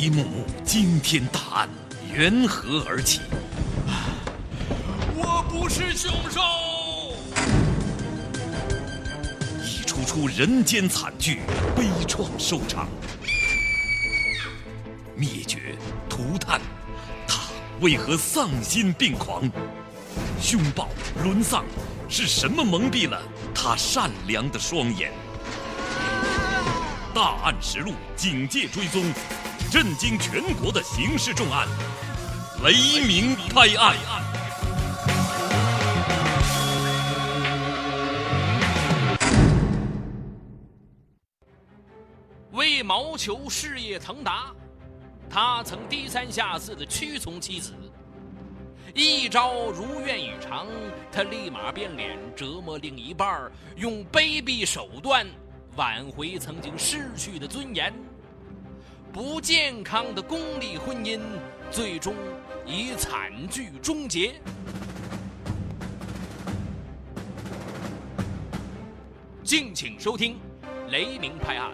[0.00, 1.68] 一幕幕惊天大案
[2.14, 3.20] 缘何而起？
[5.16, 6.40] 我不是凶手！
[9.60, 11.40] 一出出人间惨剧
[11.74, 12.86] 悲怆收场，
[15.16, 15.74] 灭绝
[16.08, 16.60] 涂炭，
[17.26, 17.40] 他
[17.80, 19.50] 为何丧心病狂？
[20.40, 20.88] 凶暴
[21.24, 21.64] 沦丧，
[22.08, 23.20] 是什么蒙蔽了
[23.52, 25.10] 他善良的双眼？
[27.12, 29.12] 大案实录，警戒追踪，
[29.70, 31.68] 震惊全国的刑事重案——
[32.64, 33.94] 雷鸣拍案。
[42.52, 44.54] 为谋求事业腾达，
[45.28, 47.74] 他曾低三下四的屈从妻子。
[48.94, 50.66] 一朝如愿以偿，
[51.12, 55.26] 他立马变脸，折磨另一半用卑鄙手段
[55.76, 57.92] 挽回曾经失去的尊严。
[59.18, 61.18] 不健康的功利婚姻，
[61.72, 62.14] 最终
[62.64, 64.40] 以惨剧终结。
[69.42, 70.36] 敬请收听
[70.90, 71.68] 《雷鸣拍案》，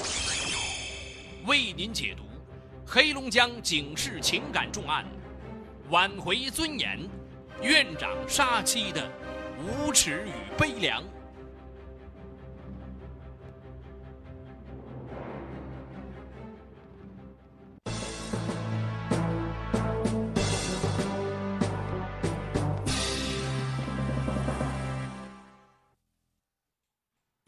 [1.46, 2.22] 为您解读
[2.86, 5.04] 黑龙江警示情感重案。
[5.90, 6.98] 挽回尊严，
[7.60, 9.06] 院长杀妻的
[9.58, 11.04] 无耻与悲凉。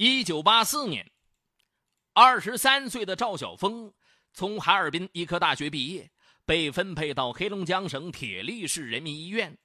[0.09, 1.05] 一九八四年，
[2.13, 3.93] 二十三岁的赵晓峰
[4.33, 6.09] 从哈尔滨医科大学毕业。
[6.45, 9.59] 被分配到黑龙江省铁力市人民医院，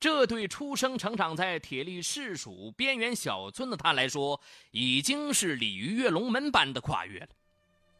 [0.00, 7.28] 这对出生成长在铁力市属边缘小村的他来说，已经是鲤鱼跃龙门般的跨越了。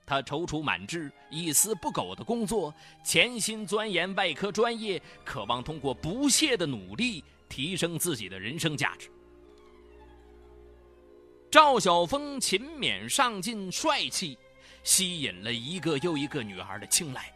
[0.06, 9.10] 他踌躇满志、一丝不苟的工作，潜心钻研外科专业，渴望通过不懈的努力提升自己的人生价值。
[11.54, 14.36] 赵晓峰勤勉上进、帅气，
[14.82, 17.32] 吸引了一个又一个女孩的青睐。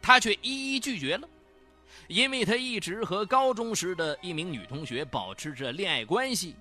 [0.00, 1.28] 他却一一拒绝了，
[2.06, 6.54] 因为他一直和高中时的一名女同学保持着恋爱关系。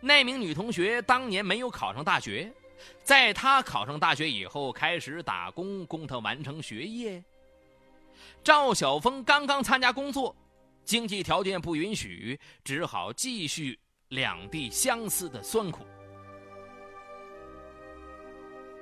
[0.00, 2.50] 那名女同学当年没有考上大学，
[3.04, 7.22] 在他考上大学以后开始打工供他完成学业。
[8.42, 10.34] 赵晓峰刚刚参加工作，
[10.86, 15.84] 经济条件不允许，只好继续两地相思的酸苦。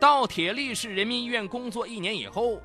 [0.00, 2.60] 到铁力市人民医院工作一年以后。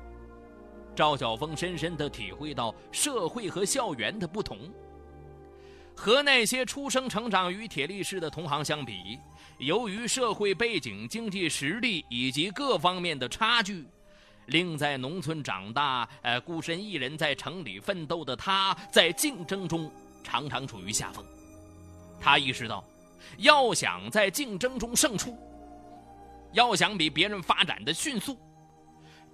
[0.92, 4.58] 赵晓峰深深地体会到社会和校园的不同。
[5.94, 9.18] 和那些出生成长于铁力市的同行相比，
[9.58, 13.86] 由于社会背景、经济实力以及各方面的差距，
[14.46, 19.90] 令在农村长大、呃孤身一人在城里奋斗的他，在竞争中
[20.24, 21.24] 常常处于下风。
[22.20, 22.84] 他意识到，
[23.38, 25.36] 要想在竞争中胜出，
[26.52, 28.38] 要想比别人发展的迅速。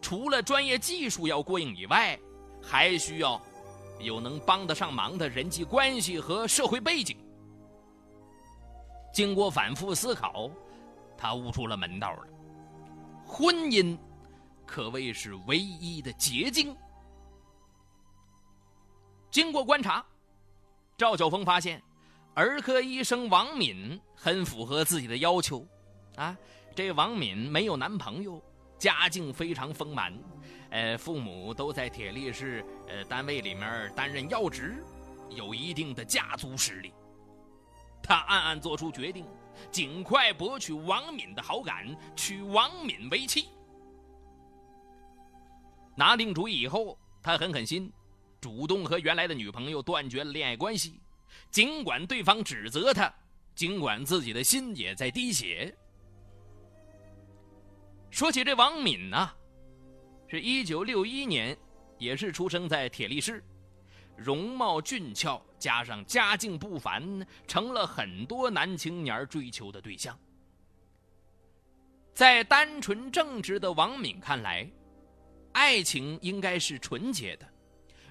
[0.01, 2.19] 除了专业技术要过硬以外，
[2.63, 3.41] 还需要
[3.99, 7.17] 有能帮得上忙的人际关系和社会背景。
[9.13, 10.51] 经过反复思考，
[11.17, 12.23] 他悟出了门道了。
[13.27, 13.99] 婚姻
[14.67, 16.77] 可谓是唯一的捷径。
[19.31, 20.05] 经过观察，
[20.99, 21.83] 赵晓峰发现，
[22.37, 25.67] 儿科医生王敏很符合自己的要求。
[26.17, 26.37] 啊，
[26.75, 28.41] 这王敏没有男朋友。
[28.79, 30.13] 家境非常丰满，
[30.69, 34.85] 呃，父母都在铁力市呃单位里面担任要职，
[35.31, 36.93] 有一定的家族实力。
[38.03, 39.25] 他暗暗做出决定，
[39.71, 43.49] 尽快博取王敏的好感，娶王敏为妻。
[45.97, 47.91] 拿定主意以后，他很狠心，
[48.43, 51.01] 主动和原来的女朋友断绝了恋爱关系。
[51.51, 53.13] 尽管对方指责他，
[53.55, 55.75] 尽管自己的心也在滴血。
[58.11, 59.33] 说起这王敏呐，
[60.29, 61.57] 是一九六一年，
[61.99, 63.43] 也是出生在铁力市，
[64.17, 70.19] 容貌俊俏，加上家境不凡，成了很多男青年追求的对象。
[72.15, 74.67] 在单纯正直的王敏看来，
[75.53, 77.47] 爱情应该是纯洁的，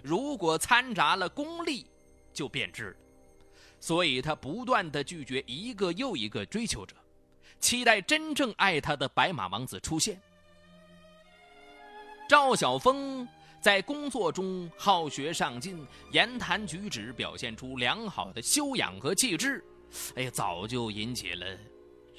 [0.04, 1.88] 如果掺杂了功利，
[2.32, 2.98] 就变质了。
[3.86, 6.96] 所以他不断的拒绝一个又一个追求者。
[7.60, 10.20] 期待真正爱他的白马王子出现。
[12.28, 13.28] 赵晓峰
[13.62, 19.64] 在工作中好学上进，言谈举止表现出良好的修养和气质，
[20.16, 21.46] 哎呀，早就引起了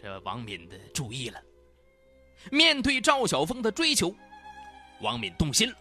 [0.01, 1.43] 这王敏的注意了。
[2.53, 4.15] 面对赵晓峰的追求，
[5.01, 5.77] 王敏动心了。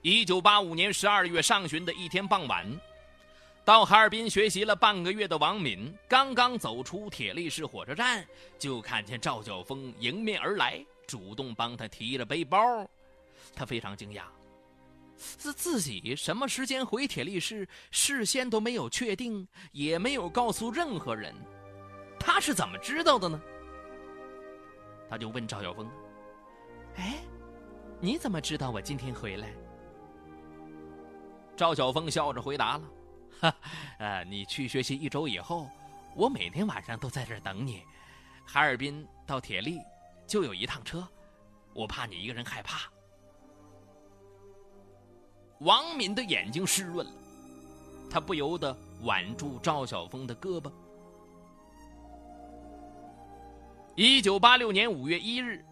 [0.00, 2.64] 一九八五年十二月上旬的一天傍晚，
[3.70, 8.26] 到哈尔滨学习了半个月的王敏，刚刚走出铁力士火车站，
[8.58, 12.58] 就看见赵晓峰迎面而来，主动帮他提了背包。
[13.54, 14.24] 他非常惊讶，
[15.14, 21.32] 自自己什么时间回铁力士，事先都没有确定，也没有告诉任何人，
[22.18, 23.40] 他是怎么知道的呢？
[25.08, 25.88] 他就问赵晓峰
[26.98, 27.20] ：“哎，
[28.00, 29.54] 你怎么知道我今天回来？”
[31.56, 32.82] 赵晓峰笑着回答了：“，
[33.40, 33.54] 哈
[33.98, 35.68] 呃，你去学习一周以后，
[36.14, 37.82] 我每天晚上都在这儿等你。
[38.46, 39.80] 哈尔滨到铁力
[40.26, 41.06] 就有一趟车，
[41.72, 42.82] 我怕你一个人害怕。”
[45.60, 47.12] 王敏的眼睛湿润了，
[48.10, 50.70] 他不由得挽住赵晓峰的胳膊。
[53.94, 55.62] 一九八六年五月一日，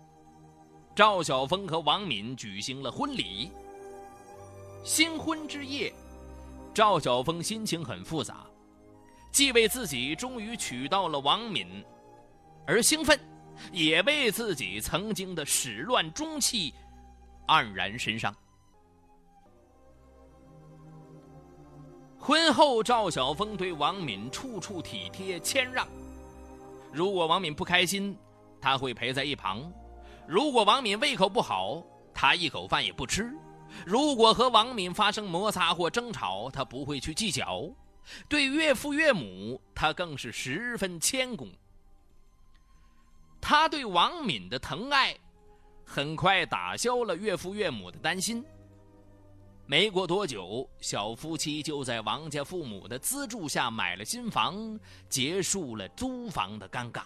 [0.94, 3.50] 赵晓峰和王敏举行了婚礼。
[4.85, 5.93] 新婚之夜，
[6.75, 8.47] 赵晓峰心情很复杂，
[9.32, 11.85] 既为自己终于娶到了王敏
[12.67, 13.19] 而兴奋，
[13.73, 16.73] 也为自己曾经的始乱终弃
[17.49, 18.35] 黯然神伤。
[22.20, 25.87] 婚后，赵晓峰对王敏处处体贴谦让，
[26.93, 28.17] 如果王敏不开心，
[28.61, 29.62] 他会陪在一旁；
[30.26, 31.82] 如果王敏胃口不好，
[32.12, 33.32] 他一口饭也不吃。
[33.87, 37.73] 如果和王敏发生摩擦或争吵，他不会去计较；
[38.29, 41.49] 对岳父岳母，他更是十分谦恭。
[43.41, 45.17] 他对王敏的疼爱，
[45.85, 48.44] 很快打消了岳父岳母的担心。
[49.65, 54.81] 没过多久，小夫妻就在王家父母的资助下买了新房，
[55.11, 57.03] 结束了租房的尴尬。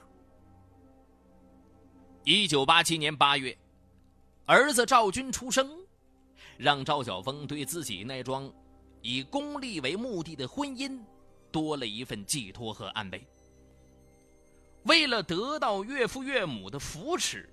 [2.22, 3.56] 一九八七年八月，
[4.46, 5.81] 儿子赵军出生。
[6.56, 8.52] 让赵晓峰对自己那桩
[9.00, 10.98] 以功利为目的的婚姻
[11.50, 13.26] 多了一份寄托和安慰。
[14.84, 17.48] 为了得到岳父岳母的扶持，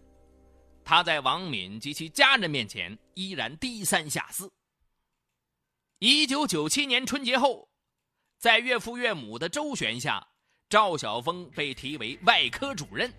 [0.83, 4.49] 他在王敏及其家人面前依然低三下四。
[5.99, 7.69] 一九九七年春节后，
[8.37, 10.27] 在岳父岳母的周旋下，
[10.69, 13.13] 赵晓峰被提为外科主任。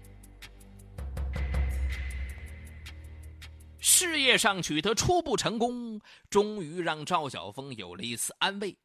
[3.81, 5.99] 事业上取得初步成功，
[6.29, 8.77] 终于让赵晓峰有了一丝安慰。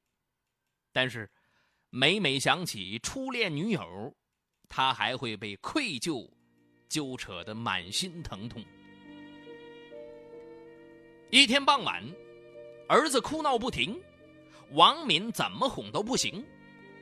[0.93, 1.29] 但是，
[1.89, 4.15] 每每想起初恋女友，
[4.69, 6.29] 他还会被愧疚
[6.87, 8.63] 揪扯得满心疼痛。
[11.29, 12.01] 一天傍晚，
[12.87, 14.01] 儿子哭闹不停，
[14.71, 16.45] 王敏怎么哄都不行，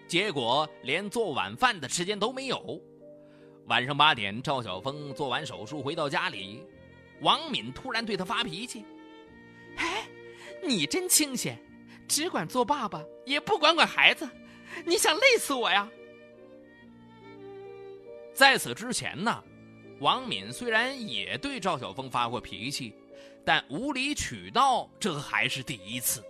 [0.08, 2.82] 结果连做晚饭的时间都没有。
[3.68, 6.66] 晚上八点，赵晓峰做完手术回到家里。
[7.24, 8.86] 王敏突然对他发脾气
[9.78, 10.08] ：“哎，
[10.62, 11.58] 你真清闲，
[12.08, 14.30] 只管做爸爸，也不管管孩子，
[14.86, 15.90] 你想累死我呀？”
[18.36, 19.44] 在此之前呢，
[20.00, 22.94] 王敏虽然也对赵晓峰发过脾气，
[23.46, 26.24] 但无理取闹这还是第一次。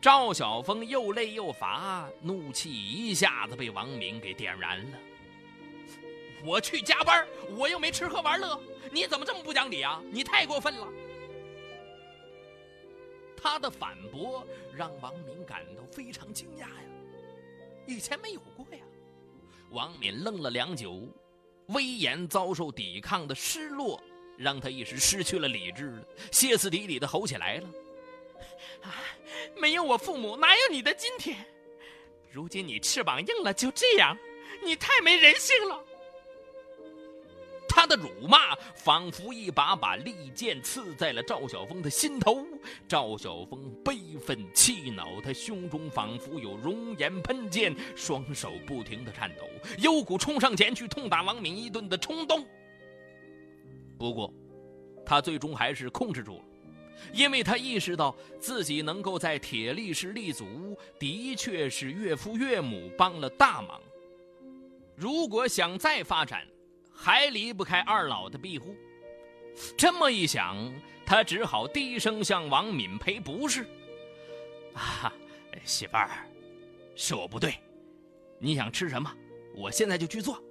[0.00, 4.98] 赵晓峰又累又乏，怒气一下子被王敏给点燃了。
[6.46, 7.26] 我去加班，
[7.56, 8.58] 我又没吃喝玩乐，
[8.92, 10.00] 你怎么这么不讲理啊？
[10.12, 10.86] 你太过分了！
[13.36, 16.70] 他的反驳让王敏感到非常惊讶呀，
[17.84, 18.78] 以前没有过呀。
[19.70, 21.08] 王敏愣了良久，
[21.66, 24.00] 威严遭受抵抗的失落
[24.36, 26.00] 让他一时失去了理智，
[26.30, 27.68] 歇斯底里的吼起来了
[28.82, 28.94] ：“啊，
[29.56, 31.44] 没有我父母，哪有你的今天？
[32.30, 34.16] 如今你翅膀硬了，就这样，
[34.62, 35.82] 你太没人性了！”
[37.76, 42.42] 他的辱骂仿佛一把把利剑刺在了赵晓峰的心头。
[42.88, 49.44] 赵晓峰悲愤气恼，他胸中仿佛有熔岩喷溅，双手不停的颤抖，
[49.76, 52.46] 有股冲上前去痛打王敏一顿的冲动。
[53.98, 54.32] 不过，
[55.04, 56.44] 他最终还是控制住了，
[57.12, 63.78] 因为他意识到自己能够在铁力士立足，的确是岳父岳母帮了大忙。
[64.96, 66.46] 如果想再发展，
[66.96, 68.74] 还离不开二老的庇护，
[69.76, 70.56] 这么一想，
[71.04, 73.64] 他只好低声向王敏赔不是。
[74.72, 75.12] 啊，
[75.62, 76.26] 媳妇儿，
[76.94, 77.54] 是我不对，
[78.38, 79.12] 你想吃什么，
[79.54, 80.42] 我现在就去做。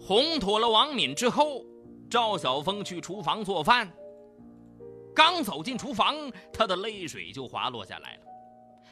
[0.00, 1.64] 哄妥了王敏之后，
[2.10, 3.92] 赵晓峰去厨房做饭。
[5.14, 6.16] 刚走进厨房，
[6.52, 8.22] 他的泪水就滑落下来了。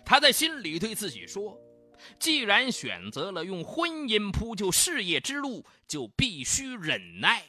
[0.04, 1.58] 他在心里对自己说。
[2.18, 7.44] 既然选择了用婚姻铺就事业之路，就必须忍耐。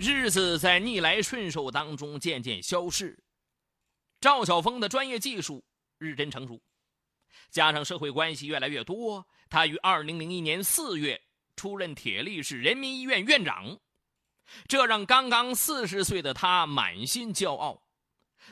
[0.00, 3.18] 日子在逆来顺受当中渐渐消逝，
[4.20, 5.64] 赵晓峰的专业技术
[5.98, 6.62] 日臻成熟，
[7.50, 11.20] 加上社会关系越来越多，他于二零零一年四月
[11.56, 13.76] 出任铁力市人民医院院长，
[14.66, 17.82] 这让刚刚四十岁的他满心骄傲。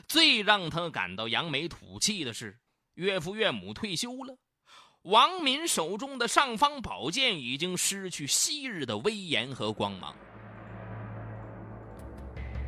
[0.07, 2.59] 最让他感到扬眉吐气的是，
[2.95, 4.37] 岳父岳母退休了，
[5.03, 10.15] 王敏手中的尚方宝剑已经失去昔日的威严和光芒。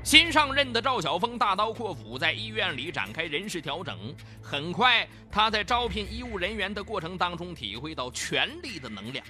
[0.02, 4.16] 新上任的赵晓峰大刀阔斧在医院里展开人事调整。
[4.42, 9.24] 很快，他在招聘医务人员的过程当中体会到权力的能量。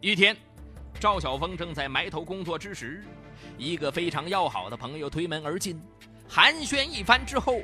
[0.00, 0.34] 一天，
[0.98, 3.04] 赵晓峰正在埋头工作之时，
[3.58, 5.80] 一个非常要好的朋友推门而进，
[6.26, 7.60] 寒暄一番之后，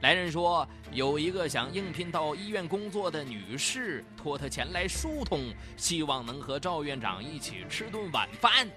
[0.00, 8.70] 来人说有一个想应聘到医院工作的女士托他前来疏通，希望能和赵院长一起吃顿晚饭。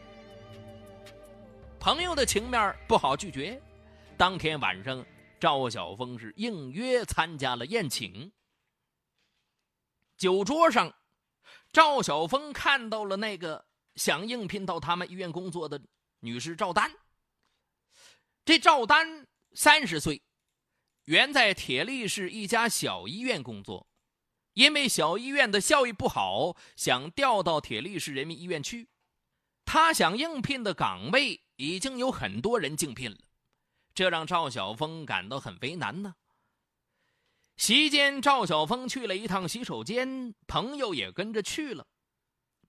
[1.79, 3.61] 朋友的情面不好拒绝，
[4.17, 5.05] 当天晚上，
[5.39, 8.31] 赵晓峰是应约参加了宴请。
[10.17, 10.91] 酒桌上，
[11.71, 13.63] 赵晓峰看到了那个
[13.95, 15.81] 想应聘到他们医院工作的
[16.19, 16.91] 女士赵丹。
[18.45, 20.21] 这赵丹三十岁，
[21.05, 23.87] 原在铁力市一家小医院工作，
[24.53, 28.89] 因为小医院的效益不好，想调到铁力市人民医院去。
[29.65, 31.41] 他想应聘的岗位。
[31.57, 33.17] 已经有很多人竞聘了，
[33.93, 36.15] 这让赵晓峰感到很为难呢。
[37.55, 41.85] 席间，赵晓峰去了一趟洗手间，朋友也跟着去了，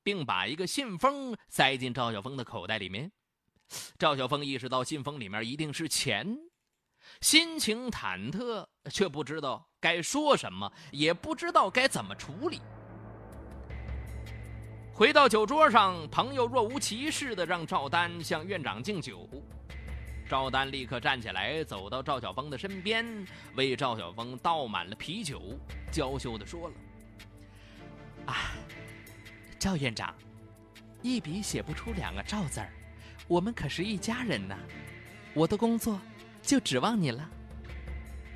[0.03, 3.11] 并把一个信封塞进赵晓峰的口袋里面。
[3.99, 6.39] 赵晓峰意识到信封里面一定是钱，
[7.21, 12.61] 心情忐忑，却不知道该说什么，也不知道该怎么处理。
[14.95, 19.29] 回到酒桌上，朋友若无其事的让赵丹向院长敬酒。
[20.29, 25.59] 赵丹立刻站起来，走到赵晓峰的身边，为赵晓峰倒满了啤酒，
[25.91, 26.75] 娇羞的说了
[28.27, 28.53] ：“啊，
[29.63, 30.13] 赵院长，
[31.03, 32.73] 一笔写不出两个赵字儿，
[33.29, 34.59] 我们可是一家人呐，
[35.35, 36.01] 我的工作
[36.43, 37.31] 就指望你了。”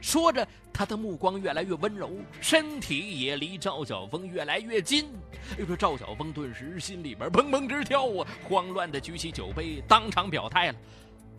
[0.01, 5.09] 说着，他的目光越来越温柔，身体也离赵晓峰越来越近。
[5.59, 10.79] 哎呦，赵晓峰顿时心里边砰砰直跳啊，慌乱的举起酒杯，当场表态了：“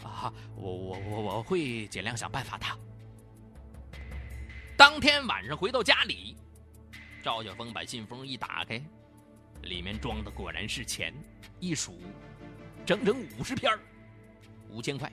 [0.03, 2.65] 啊，我我我我会尽量想办法的。”
[4.75, 6.35] 当天晚上回到家里，
[7.23, 8.83] 赵晓峰把信封一打开，
[9.67, 11.13] 里面装的果然是钱，
[11.59, 11.99] 一数，
[12.85, 13.77] 整整五十片
[14.69, 15.11] 五千块。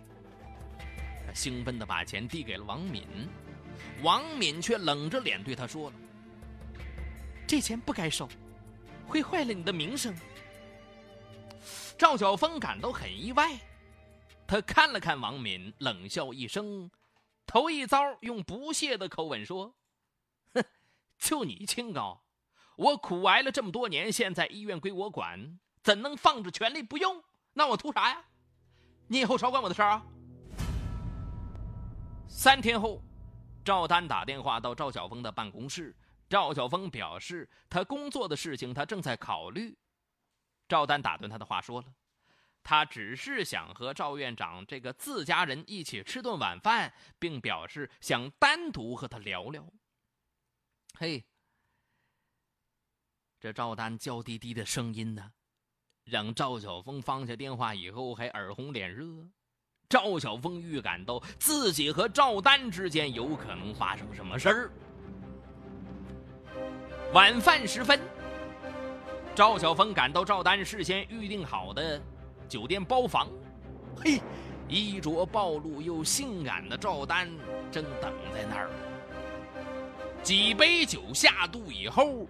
[1.26, 3.06] 他兴奋的把钱递给了王敏。
[4.02, 5.96] 王敏却冷着脸对他说了
[7.46, 8.28] ：“这钱不该收，
[9.06, 10.14] 会坏了你的名声。”
[11.99, 13.58] 赵晓峰感到很意外，
[14.46, 16.88] 他看了看王敏，冷笑一声，
[17.46, 19.75] 头一遭用不屑的口吻说
[20.54, 20.64] ：“哼，
[21.18, 22.24] 就你清高，
[22.76, 27.23] 我苦挨了这么多年，现在医院归我管，怎能放着权力不用？
[27.52, 28.25] 那我图啥呀？
[29.09, 30.07] 你以后少管我的事儿啊！”
[32.28, 33.02] 三天后。
[33.64, 35.97] 赵丹打电话到赵晓峰的办公室，
[36.28, 39.75] 赵晓峰表示他工作的事情他正在考虑。
[40.69, 41.87] 赵丹打断他的话说了
[42.62, 49.66] ：“他只是想和赵院长这个自家人一起吃顿晚饭，并表示想单独和他聊聊。”
[50.99, 51.25] 嘿，
[53.44, 55.22] 这赵丹娇滴滴的声音呢，
[56.04, 59.04] 让赵晓峰放下电话以后还耳红脸热。
[59.86, 64.70] 赵晓峰预感到自己和赵丹之间有可能发生什么事儿。
[67.12, 68.00] 晚饭时分，
[69.34, 72.00] 赵晓峰赶到赵丹事先预定好的
[72.48, 73.28] 酒店包房，
[74.02, 74.22] 嘿，
[74.70, 77.28] 衣着暴露又性感的赵丹
[77.70, 78.70] 正等在那儿。
[80.22, 82.26] 几杯酒下肚以后，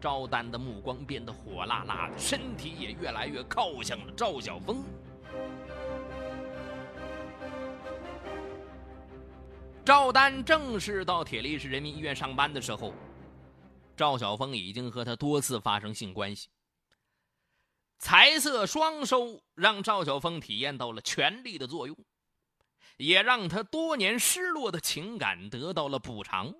[0.00, 4.84] 赵丹的目光变得火辣辣的，身体也越来越靠向了赵晓峰。
[9.84, 12.92] 赵丹正式到铁力市人民医院上班的时候，
[13.96, 16.48] 赵晓峰已经和他多次发生性关系。
[17.98, 21.96] 财色双收让赵晓峰体验到了权力的作用，
[22.98, 26.54] 也让他多年失落的情感得到了补偿。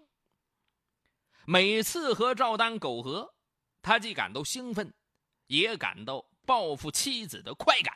[1.50, 3.32] 每次和赵丹苟合，
[3.80, 4.92] 他既感到兴奋，
[5.46, 7.94] 也感到报复妻子的快感。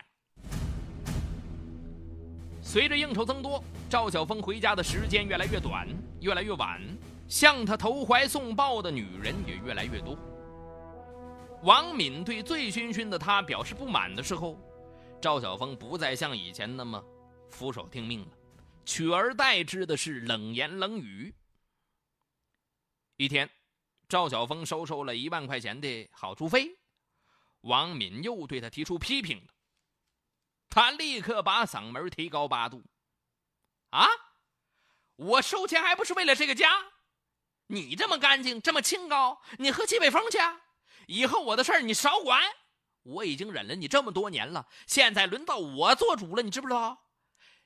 [2.63, 5.87] 随着应酬增多，赵晓峰回家的时间越来越短，
[6.23, 6.81] 越来越晚，
[7.29, 10.17] 向他投怀送抱的女人也越来越多。
[11.63, 14.59] 王敏对醉醺醺的他表示不满的时候，
[15.21, 17.05] 赵晓峰不再像以前那么
[17.51, 18.29] 俯首听命了，
[18.87, 21.35] 取而代之的是冷言冷语。
[23.23, 23.49] 一天，
[24.09, 26.77] 赵晓峰收受了一万块钱的好处费，
[27.61, 29.47] 王敏又对他提出批评。
[30.69, 32.83] 他立刻把嗓门提高八度
[33.91, 34.09] ：“啊，
[35.15, 36.69] 我收钱还不是为了这个家？
[37.69, 40.39] 你这么干净，这么清高，你喝西北风去？
[41.07, 42.43] 以后我的事儿你少管。
[43.05, 46.99] 我已经忍了你这么多年了，现在轮到我做主了，你知不知道？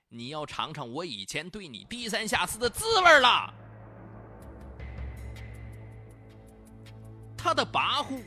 [0.09, 3.55] 你要尝尝我以前对你低三下四的滋味了。”
[7.47, 8.21] 他的跋扈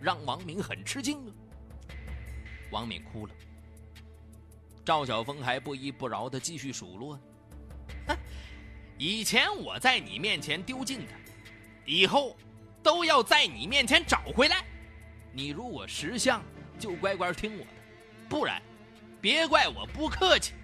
[0.00, 1.32] 让王敏很吃惊啊。
[2.70, 3.34] 王敏哭了。
[4.82, 7.20] 赵晓峰还不依不饶的继续数落
[8.08, 8.16] ：“哼，
[8.96, 11.12] 以前我在你面前丢尽的，
[11.84, 12.34] 以后
[12.82, 14.64] 都要在你面前找回来。
[15.32, 16.42] 你如果识相，
[16.78, 17.70] 就乖乖听我的；
[18.26, 18.62] 不然，
[19.20, 20.54] 别怪我不客气。”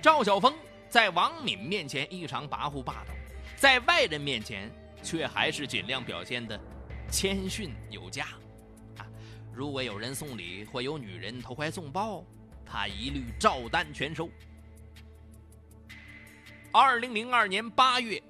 [0.00, 0.54] 赵晓峰
[0.88, 3.12] 在王敏面前异常跋扈霸道，
[3.56, 4.70] 在外人面前
[5.08, 6.60] 却还是尽量表现的
[7.10, 8.26] 谦逊有加。
[8.98, 9.06] 啊
[9.54, 12.22] 如果有人送礼或有女人投怀送抱，
[12.66, 14.28] 他一律照单全收。
[16.70, 18.22] 二零零二年八月，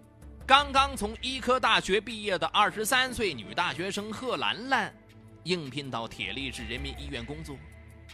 [0.46, 4.94] 刚刚从医科大学毕业的二十三岁女大学生贺兰兰，
[5.42, 7.56] 应聘到铁力市人民医院工作。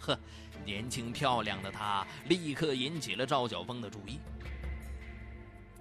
[0.00, 0.18] 呵，
[0.64, 4.18] 年轻漂亮的她立刻引起了赵晓峰的注意。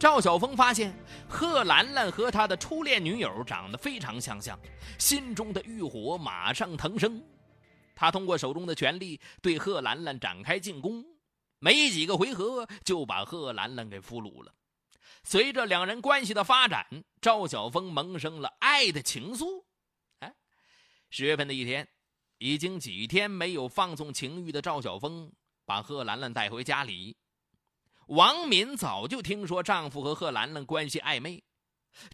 [0.03, 0.93] 赵晓峰发现
[1.29, 4.59] 贺兰兰和他的初恋女友长得非常相像，
[4.99, 7.23] 心中的欲火马上腾升。
[7.95, 11.05] 他通过手中的权力对贺兰兰展开进攻，
[11.59, 14.53] 没几个回合就把贺兰兰给俘虏了。
[15.23, 16.85] 随着两人关系的发展，
[17.21, 19.63] 赵晓峰萌生了爱的情愫。
[20.19, 20.35] 哎，
[21.11, 21.87] 十月份的一天，
[22.39, 25.31] 已经几天没有放纵情欲的赵晓峰
[25.63, 27.15] 把贺兰兰带回家里。
[28.07, 31.43] 王敏早就听说丈夫和贺兰兰关系暧昧，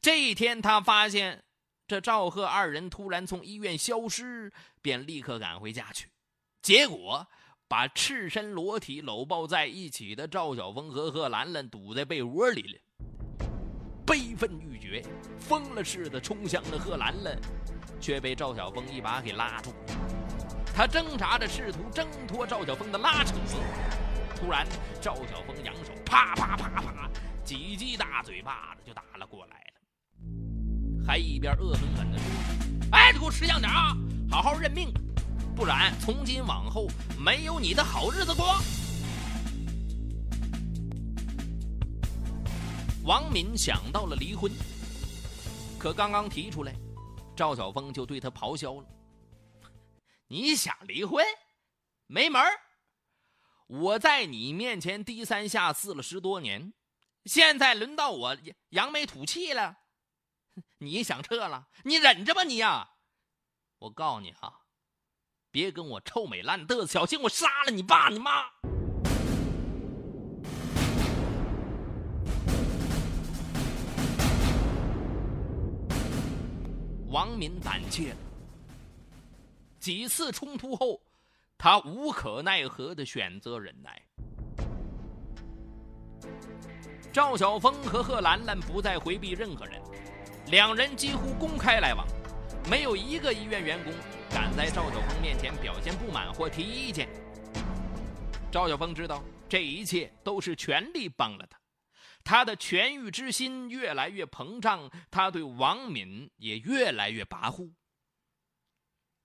[0.02, 1.44] 这一天她发现
[1.88, 6.10] 这赵贺二人突然从医院消失，便立刻赶回家去，
[6.62, 7.28] 结果
[7.68, 12.80] 把赤身裸体搂抱在一起的赵晓峰和贺兰兰堵在被窝里了。
[14.06, 15.04] 悲愤欲绝，
[15.40, 17.40] 疯了似的冲向了贺兰兰，
[18.00, 19.74] 却被赵晓峰一把给拉住。
[20.76, 23.34] 他挣扎着试图挣脱赵晓峰的拉扯。
[24.40, 24.66] 突然，
[25.02, 27.10] 赵晓峰扬手，啪啪啪啪，
[27.44, 29.74] 几记大嘴巴子就打了过来了，
[31.06, 32.26] 还一边恶狠狠地说
[32.94, 33.94] ：“哎，你给我识相点啊，
[34.32, 34.94] 好好认命，
[35.58, 38.56] 不然从今往后没有你的好日子过。”
[43.04, 44.50] 王敏想到了离婚，
[45.78, 46.74] 可刚刚提出来，
[47.36, 48.86] 赵晓峰就对他咆哮了
[50.30, 51.26] ：“你想离婚？
[52.08, 52.48] 没门儿！”
[53.70, 56.74] 我在你面前低三下四了十多年，
[57.26, 58.38] 现在轮到我
[58.70, 59.78] 扬眉吐气了，
[60.80, 61.68] 你想撤了？
[61.84, 62.96] 你忍着吧你呀！
[63.78, 64.62] 我告诉你啊，
[65.52, 68.50] 别跟我臭美烂嘚瑟，小心我杀了你爸你妈！
[77.10, 78.16] 王敏胆怯，
[79.80, 81.00] 几次冲突后。
[81.62, 84.02] 他无可奈何的选择忍耐。
[87.12, 89.82] 赵晓峰和贺兰兰不再回避任何人，
[90.48, 92.08] 两人几乎公开来往，
[92.72, 93.92] 没有一个医院员工
[94.30, 97.10] 敢在赵晓峰面前表现不满或提意见。
[98.50, 101.60] 赵晓峰知道这一切都是权力帮了他，
[102.24, 107.70] 他的痊愈之心越来越膨胀，他对王敏也越来越跋扈。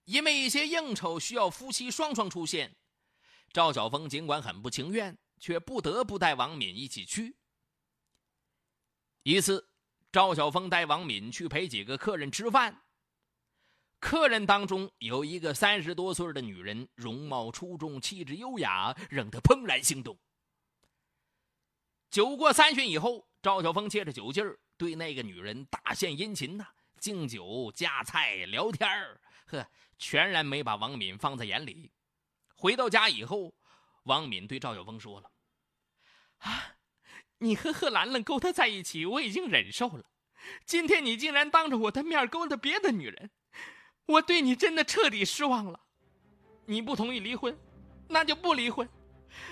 [0.05, 2.77] 因为一些应酬需要夫妻双双出现，
[3.53, 7.37] 赵晓峰尽管很不情愿，却不得不带王敏一起去。
[9.23, 9.71] 一次，
[10.13, 12.83] 赵晓峰带王敏去陪几个客人吃饭，
[13.99, 20.19] 客人当中有一个三十多岁的女人，容貌出众，气质优雅，让他怦然心动。
[22.11, 26.67] 酒过三巡以后，赵晓峰借着酒劲儿对那个女人大献殷勤呐，
[27.01, 29.67] 敬酒夹菜聊天儿，呵。
[29.97, 31.93] 全然没把王敏放在眼里。
[32.57, 33.55] 回到家以后，
[34.03, 35.31] 王敏对赵晓峰说了
[36.39, 36.75] ：“啊，
[37.39, 40.05] 你和贺兰兰勾搭在一起，我已经忍受了。
[40.67, 43.31] 今天你竟然当着我的面勾搭别的女人，
[44.07, 45.81] 我对你真的彻底失望了。
[46.67, 47.57] 你不同意离婚，
[48.09, 48.87] 那就不离婚。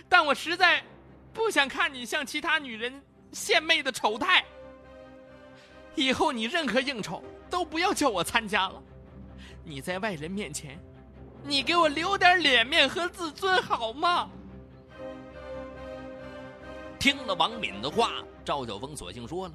[0.08, 0.84] 但我实在
[1.32, 3.02] 不想看你像其他女人
[3.32, 4.44] 献媚的丑态。
[5.94, 8.82] 以后你任何应酬都不要叫我参加了。
[9.64, 10.78] 你在外人面前，
[11.44, 14.30] 你给我留点脸面和自尊好吗？
[16.98, 19.54] 听了王敏的话，赵晓峰索性说了：“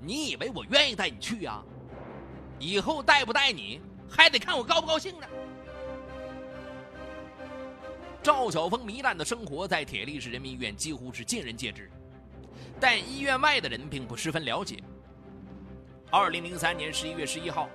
[0.00, 1.62] 你以为我愿意带你去啊？
[2.58, 5.26] 以后带不带你，还得看我高不高兴呢。”
[8.22, 11.90] 赵晓峰糜烂的生活在铁力市人民医院几乎是尽人皆知，
[12.78, 14.76] 但医院外的人并不十分了解。
[16.08, 17.68] 二零零三年十一月十一号，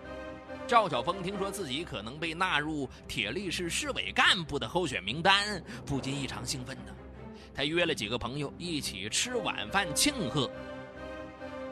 [0.67, 6.93] 赵晓峰听说自己可能被纳入铁力市市委干部的候选名单，不禁异常兴奋呢。
[7.55, 10.51] 他约了几个朋友一起吃晚饭庆贺。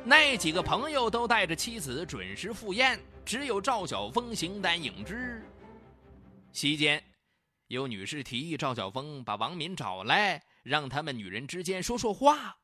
[0.05, 5.43] 那几个朋友都带着妻子准时赴宴，只有赵晓峰形单影只。
[6.53, 7.03] 席间。
[7.67, 12.55] 有女士提议赵晓峰把王敏找来，让他们女人之间说说话。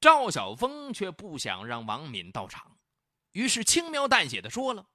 [0.00, 2.78] 赵晓峰却不想让王敏到场，
[3.32, 4.88] 于是轻描淡写的说了：“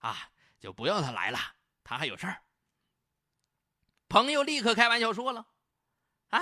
[0.00, 1.38] 啊，就不要他来了，
[1.84, 2.42] 他还有事儿。”
[4.08, 5.46] 朋友立刻开玩笑说了
[6.30, 6.40] ：“啊，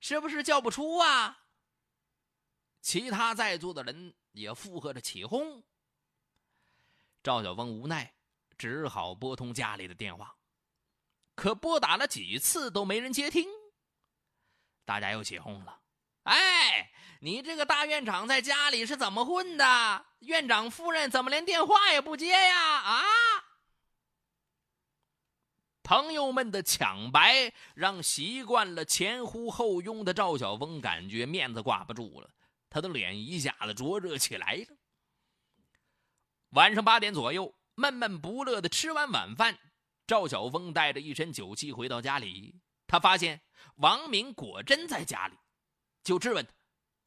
[0.00, 1.46] 是不是叫不出啊？”
[2.82, 5.62] 其他在座的人也附和着起哄。
[7.22, 8.12] 赵晓峰无奈。
[8.58, 10.34] 只好拨通家里的电话，
[11.34, 13.46] 可拨打了几次都没人接听。
[14.86, 15.78] 大家又起哄了
[16.26, 20.06] ：“哎，你这个大院长在家里是怎么混的？
[20.20, 23.02] 院长夫人怎么连电话也不接呀？”啊！
[25.82, 32.30] 朋友们的抢白让习惯了前呼后拥的赵晓峰感觉面子挂不住了，
[32.68, 34.76] 他的脸一下子灼热起来了。
[36.50, 37.54] 晚上八点左右。
[37.78, 39.58] 闷闷不乐的吃完晚饭，
[40.06, 42.58] 赵晓峰带着一身酒气回到家里。
[42.86, 43.42] 他发现
[43.74, 45.36] 王明果真在家里，
[46.06, 46.52] 就质问他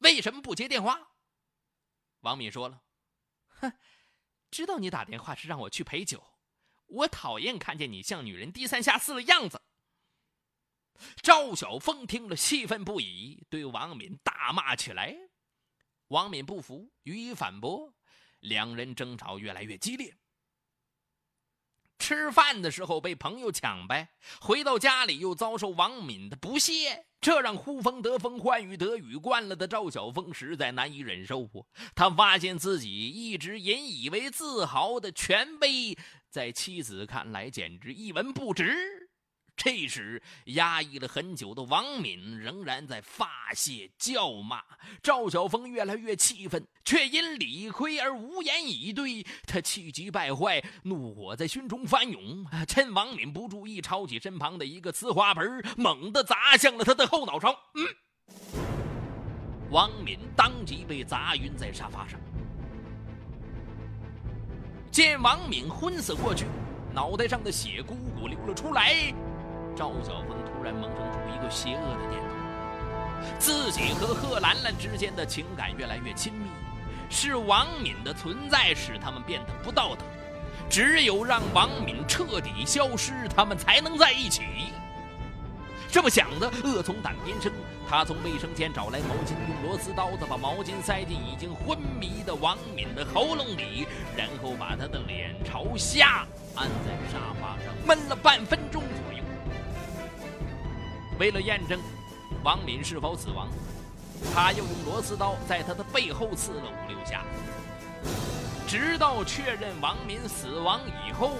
[0.00, 1.12] 为什么不接电话。
[2.20, 2.82] 王敏说了
[3.48, 3.72] ：“哼，
[4.50, 6.22] 知道你打电话是让我去陪酒，
[6.84, 9.58] 我讨厌看见你像女人低三下四的样子。”
[11.22, 15.16] 赵晓峰听了气愤不已，对王敏大骂起来。
[16.08, 17.94] 王敏不服，予以反驳，
[18.40, 20.14] 两人争吵越来越激烈。
[22.00, 24.08] 吃饭的时候被朋友抢呗，
[24.40, 31.48] 回到家里又遭受王敏的不屑，这让呼风得风、唤雨得雨惯了的赵晓峰实在难以忍受！
[31.94, 35.96] 他发现自己一直引以为自豪的权威，
[36.30, 39.09] 在妻子看来简直一文不值。
[39.62, 44.62] 这时，压抑了很久的王敏仍然在发泄叫骂。
[45.02, 49.22] 赵晓峰越来越气愤，却因理亏而无言以对。
[49.46, 57.54] 他气急败坏，怒火在心中翻涌，趁王敏不注意，抄起身旁的一个瓷花盆，猛地砸向了他的后脑勺。
[57.74, 57.86] 嗯，
[59.70, 62.18] 王敏当即被砸晕在沙发上。
[64.90, 66.46] 见王敏昏死过去，
[66.94, 69.14] 脑袋上的血汩汩流了出来。
[69.76, 72.28] 赵晓峰突然萌生出一个邪恶的念头：
[73.38, 76.50] 自己和贺兰兰之间的情感越来越亲密，
[77.08, 80.04] 是王敏的存在使他们变得不道德，
[80.68, 84.42] 只有让王敏彻底消失，他们才能在一起。
[85.90, 87.52] 这么想的，恶从胆边生。
[87.88, 93.84] 他从卫生间找来毛巾，用螺丝刀子把毛巾塞进已经昏迷的王敏的喉咙里，
[94.16, 99.24] 然后把他的脸朝下按在沙发上，闷了半分钟左右。
[101.20, 101.78] 为了验证
[102.42, 103.46] 王敏是否死亡，
[104.32, 107.22] 他又用螺丝刀在他的背后刺了五六下，
[108.66, 111.36] 直到确认王敏死亡以后，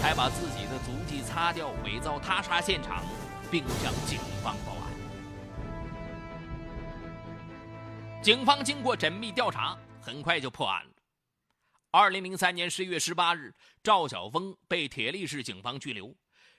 [0.00, 3.04] 才把自己的足迹擦掉，伪造他杀现场，
[3.48, 4.90] 并向警方报案。
[8.24, 10.90] 警方经过缜密调查，很快就破案了。
[11.92, 13.54] 二零零三年十一月十八日，
[13.84, 16.12] 赵晓峰被铁力市警方拘留。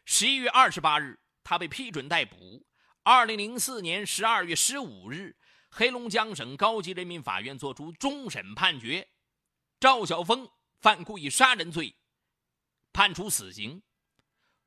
[0.06, 1.19] 十一月二十八日。
[1.43, 2.65] 他被批准逮捕。
[3.03, 5.36] 二零零四年十二月十五日，
[5.69, 9.10] 黑龙江省高级人民法院作出终审判决：
[9.79, 11.95] 赵晓峰犯故意杀人罪，
[12.93, 13.82] 判处死刑；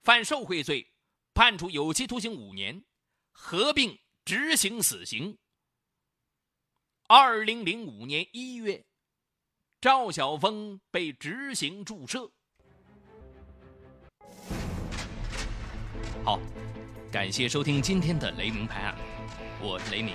[0.03, 0.93] 犯受贿罪，
[1.33, 2.85] 判处有期徒刑五年，
[3.33, 5.39] 合并执行死刑。
[7.09, 8.85] 二零零五年一月，
[9.81, 12.31] 赵晓峰被执行注射。
[16.25, 16.39] 好。
[17.17, 18.95] 感谢收听今天的雷鸣拍案，
[19.59, 20.13] 我是雷鸣。